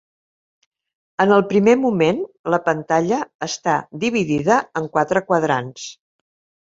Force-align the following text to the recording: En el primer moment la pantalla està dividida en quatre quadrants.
En 1.25 1.33
el 1.35 1.43
primer 1.51 1.75
moment 1.81 2.23
la 2.53 2.59
pantalla 2.69 3.19
està 3.49 3.77
dividida 4.05 4.57
en 4.83 4.89
quatre 4.97 5.25
quadrants. 5.29 5.87